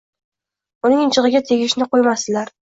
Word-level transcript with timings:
Uning 0.89 1.13
jigʻiga 1.17 1.43
tegishni 1.51 1.89
qoʻymasdilar. 1.93 2.55